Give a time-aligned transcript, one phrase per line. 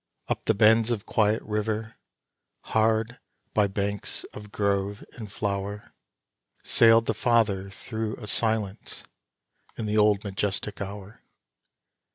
[0.29, 1.95] Up the bends of quiet river,
[2.61, 3.19] hard
[3.53, 5.93] by banks of grove and flower,
[6.63, 9.03] Sailed the father through a silence
[9.77, 11.21] in the old majestic hour.